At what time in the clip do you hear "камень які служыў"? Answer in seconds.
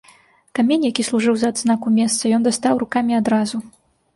0.59-1.35